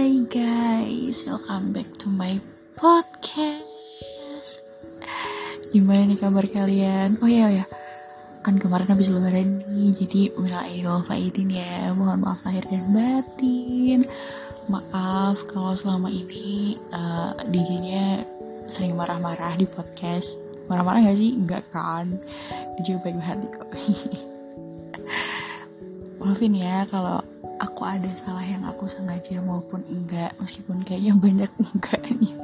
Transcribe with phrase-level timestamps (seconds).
[0.00, 2.40] Hai guys, welcome back to my
[2.72, 4.64] podcast.
[5.76, 7.20] Gimana nih kabar kalian?
[7.20, 7.68] Oh ya, oh ya,
[8.40, 11.92] kan kemarin habis lebaran nih, jadi minal aidin faidin ya.
[11.92, 14.08] Mohon maaf lahir dan batin.
[14.72, 18.24] Maaf kalau selama ini uh, DJ-nya
[18.72, 20.40] sering marah-marah di podcast.
[20.64, 21.36] Marah-marah gak sih?
[21.36, 22.16] Enggak kan?
[22.80, 23.68] DJ baik hati kok.
[26.24, 27.20] Maafin ya kalau
[27.60, 32.34] aku ada salah yang aku sengaja maupun enggak meskipun kayaknya banyak enggaknya.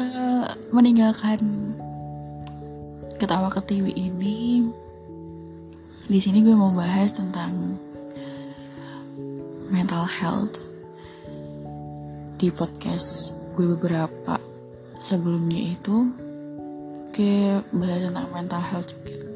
[0.00, 1.72] Uh, meninggalkan
[3.20, 4.64] ketawa ke TV ini
[6.08, 7.76] di sini gue mau bahas tentang
[9.68, 10.56] mental health.
[12.40, 14.40] Di podcast gue beberapa
[15.04, 16.08] sebelumnya itu
[17.12, 19.27] gue bahas tentang mental health juga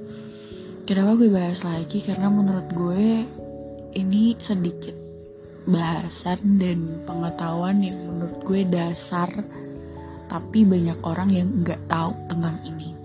[0.82, 2.02] Kenapa gue bahas lagi?
[2.02, 3.22] Karena menurut gue
[3.94, 4.98] ini sedikit
[5.62, 9.30] bahasan dan pengetahuan yang menurut gue dasar
[10.27, 12.98] tapi banyak orang yang nggak tahu tentang ini.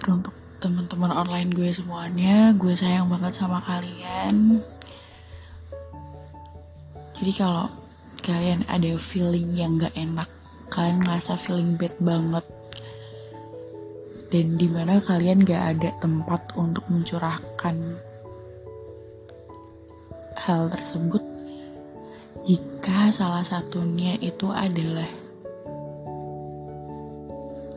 [0.00, 0.32] Teruntuk
[0.64, 4.64] teman-teman online gue semuanya, gue sayang banget sama kalian.
[7.12, 7.68] Jadi kalau
[8.24, 10.30] kalian ada feeling yang nggak enak,
[10.72, 12.48] kalian ngerasa feeling bad banget
[14.28, 17.76] dan di mana kalian gak ada tempat untuk mencurahkan
[20.44, 21.24] hal tersebut
[22.44, 25.08] jika salah satunya itu adalah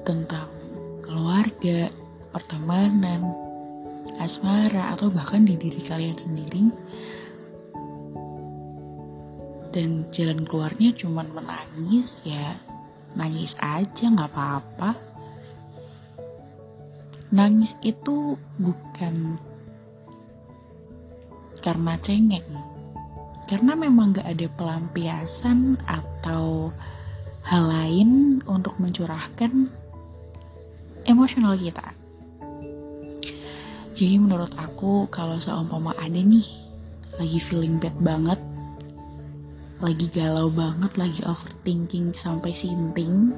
[0.03, 0.47] tentang
[1.03, 1.91] keluarga,
[2.31, 3.31] pertemanan,
[4.19, 6.63] asmara, atau bahkan di diri kalian sendiri.
[9.71, 12.59] Dan jalan keluarnya cuman menangis ya
[13.15, 15.10] nangis aja nggak apa-apa
[17.31, 19.39] nangis itu bukan
[21.63, 22.45] karena cengeng.
[23.47, 26.71] Karena memang gak ada pelampiasan atau
[27.43, 29.67] hal lain untuk mencurahkan
[31.03, 31.95] emosional kita.
[33.91, 36.47] Jadi menurut aku kalau seumpama ada nih
[37.19, 38.39] lagi feeling bad banget
[39.81, 43.33] lagi galau banget lagi overthinking sampai sinting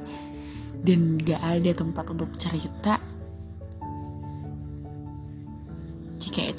[0.83, 2.99] dan gak ada tempat untuk cerita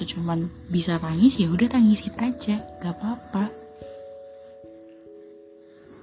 [0.04, 2.60] itu cuman bisa nangis ya udah tangisin aja.
[2.84, 3.48] Gak apa-apa.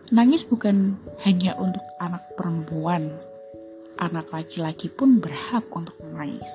[0.09, 3.13] Nangis bukan hanya untuk anak perempuan.
[4.01, 6.49] Anak laki-laki pun berhak untuk menangis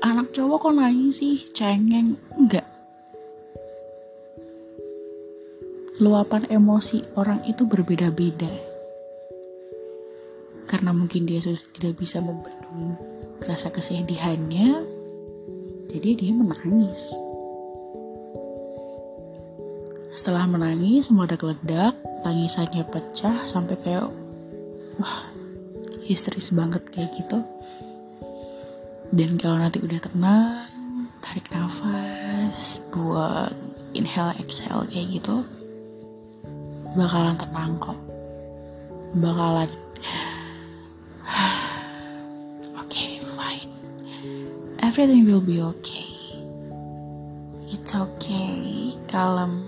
[0.00, 1.36] anak cowok kok nangis sih?
[1.52, 2.16] Cengeng.
[2.36, 2.64] Enggak
[6.00, 8.48] luapan emosi orang itu berbeda-beda.
[10.64, 12.96] Karena mungkin dia sudah tidak bisa membendung
[13.44, 14.84] rasa kesedihannya,
[15.90, 17.14] jadi dia menangis.
[20.10, 21.08] Setelah menangis,
[21.38, 21.94] geledak,
[22.26, 24.10] tangisannya pecah sampai kayak
[25.00, 25.30] wah
[26.04, 27.40] histeris banget kayak gitu.
[29.10, 30.66] Dan kalau nanti udah tenang,
[31.22, 33.54] tarik nafas, buang,
[33.94, 35.42] inhale, exhale kayak gitu,
[36.94, 37.98] bakalan tenang kok.
[39.18, 39.70] Bakalan
[44.90, 46.10] everything will be okay.
[47.70, 49.62] It's okay, kalem,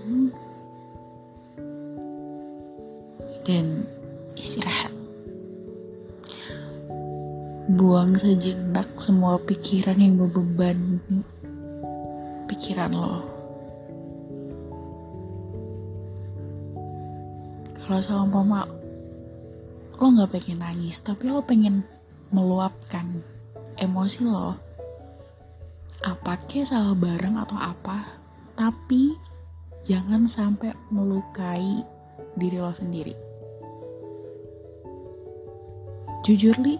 [3.47, 3.87] dan
[4.35, 4.91] istirahat.
[7.71, 11.23] Buang sejenak semua pikiran yang membebani
[12.51, 13.23] pikiran lo.
[17.79, 18.67] Kalau sama mama,
[19.95, 21.87] lo nggak pengen nangis, tapi lo pengen
[22.35, 23.23] meluapkan
[23.79, 24.72] emosi lo
[26.03, 28.19] apa ke salah bareng atau apa?
[28.59, 29.15] Tapi
[29.87, 31.79] jangan sampai melukai
[32.35, 33.15] diri lo sendiri.
[36.27, 36.75] Jujur li.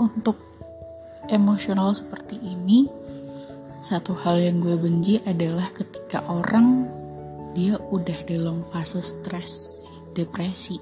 [0.00, 0.40] Untuk
[1.28, 2.88] emosional seperti ini
[3.84, 6.88] satu hal yang gue benci adalah ketika orang
[7.52, 9.86] dia udah dalam fase stres
[10.16, 10.80] depresi.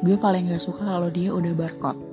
[0.00, 2.07] Gue paling gak suka kalau dia udah barcode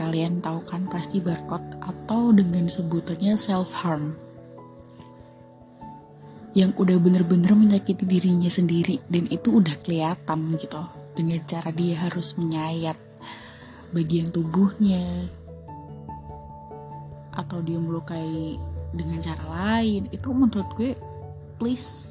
[0.00, 4.16] kalian tahu kan pasti barcode atau dengan sebutannya self harm
[6.50, 10.82] yang udah bener-bener menyakiti dirinya sendiri dan itu udah kelihatan gitu.
[11.14, 12.98] Dengan cara dia harus menyayat
[13.94, 15.30] bagian tubuhnya.
[17.30, 18.58] Atau dia melukai
[18.90, 20.10] dengan cara lain.
[20.10, 20.98] Itu menurut gue
[21.62, 22.10] please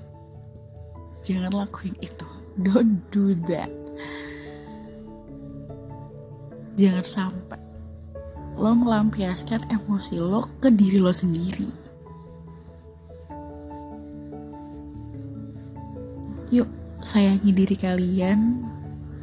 [1.27, 2.27] jangan lakuin itu.
[2.63, 3.71] Don't do that.
[6.80, 7.69] Jangan sampai
[8.60, 11.72] lo melampiaskan emosi lo ke diri lo sendiri.
[16.52, 16.68] Yuk
[17.00, 18.68] sayangi diri kalian.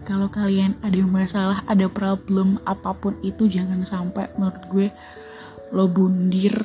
[0.06, 4.88] Kalau kalian ada masalah ada problem apa pun itu jangan sampai menurut gue
[5.75, 6.62] lo bundir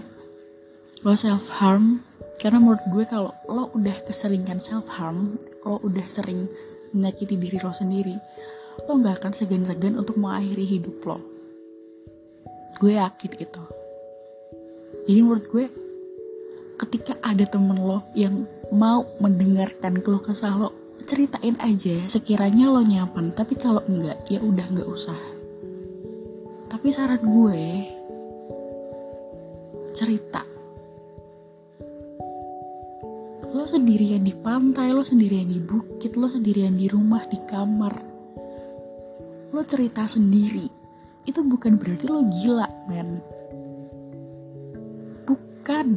[1.02, 2.06] lo self harm
[2.38, 6.46] karena menurut gue kalau lo udah keseringan self harm lo udah sering
[6.94, 8.14] menyakiti diri lo sendiri
[8.86, 11.31] lo nggak akan segan-segan untuk mengakhiri hidup lo
[12.81, 13.63] gue yakin itu
[15.06, 15.66] jadi menurut gue
[16.81, 23.33] ketika ada temen lo yang mau mendengarkan keluh kesah lo ceritain aja sekiranya lo nyaman
[23.33, 25.18] tapi kalau enggak ya udah nggak usah.
[26.72, 27.62] Tapi saran gue
[29.92, 30.48] cerita.
[33.51, 37.95] Lo sendirian di pantai lo sendirian di bukit lo sendirian di rumah di kamar.
[39.51, 40.81] Lo cerita sendiri
[41.30, 43.22] itu bukan berarti lo gila men.
[45.30, 45.88] Bukan.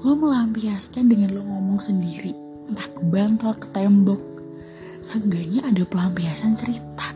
[0.00, 2.32] Lo melampiaskan dengan lo ngomong sendiri.
[2.72, 4.22] Entah ke bantal ke tembok.
[5.04, 7.12] Seenggaknya ada pelampiasan cerita.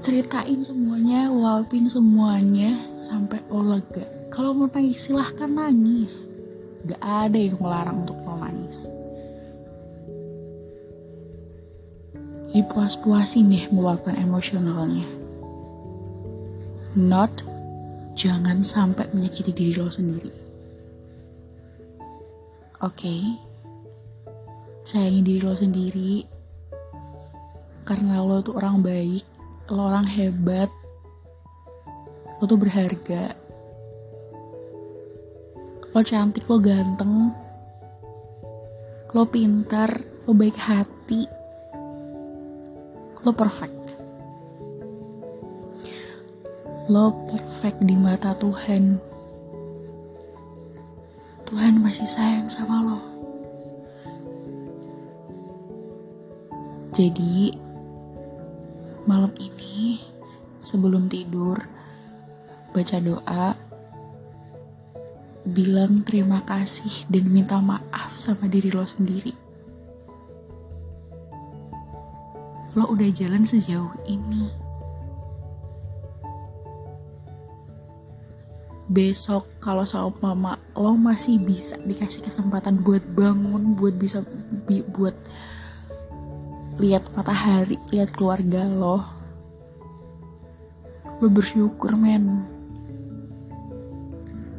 [0.00, 4.02] Ceritain semuanya luapin semuanya sampai lo lega.
[4.34, 6.26] Kalau mau nangis silahkan nangis.
[6.86, 8.99] Gak ada yang melarang untuk lo nangis.
[12.50, 15.06] Jadi puas-puasin deh meluapkan emosionalnya.
[16.98, 17.46] Not,
[18.18, 20.34] jangan sampai menyakiti diri lo sendiri.
[22.80, 23.22] Oke, okay?
[24.82, 26.26] sayangi diri lo sendiri.
[27.86, 29.22] Karena lo tuh orang baik,
[29.70, 30.70] lo orang hebat,
[32.40, 33.36] lo tuh berharga
[35.90, 37.34] lo cantik lo ganteng
[39.12, 39.90] lo pintar
[40.24, 41.28] lo baik hati
[43.20, 43.76] lo perfect.
[46.88, 48.96] Lo perfect di mata Tuhan.
[51.44, 53.00] Tuhan masih sayang sama lo.
[56.90, 57.54] Jadi
[59.04, 60.00] malam ini
[60.60, 61.58] sebelum tidur
[62.70, 63.58] baca doa
[65.46, 69.49] bilang terima kasih dan minta maaf sama diri lo sendiri.
[72.78, 74.46] Lo udah jalan sejauh ini.
[78.90, 84.26] Besok kalau sama mama lo masih bisa dikasih kesempatan buat bangun, buat bisa
[84.66, 85.14] bi buat
[86.82, 89.02] lihat matahari, lihat keluarga lo.
[91.22, 92.58] Lo bersyukur men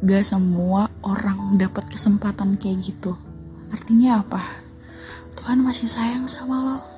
[0.02, 3.14] gak semua orang dapat kesempatan kayak gitu.
[3.70, 4.42] Artinya apa?
[5.38, 6.91] Tuhan masih sayang sama lo.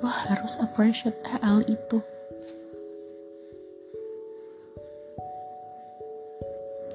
[0.00, 2.00] Lo harus appreciate hal itu.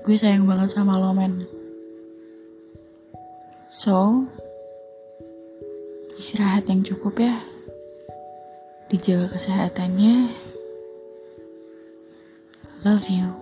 [0.05, 1.49] Gue sayang banget sama lo, men.
[3.73, 4.29] So,
[6.21, 7.33] istirahat yang cukup ya.
[8.93, 10.29] Dijaga kesehatannya.
[12.85, 13.33] Love you.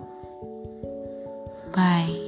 [1.76, 2.23] Bye.